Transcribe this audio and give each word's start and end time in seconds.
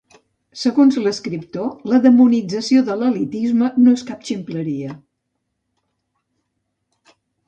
Segons 0.59 0.95
l'escriptor, 1.07 1.67
la 1.91 1.99
demonització 2.05 2.81
de 2.87 2.95
l'elitisme 3.01 3.69
no 3.83 3.93
és 3.99 4.05
cap 4.07 4.25
ximpleria. 4.31 4.97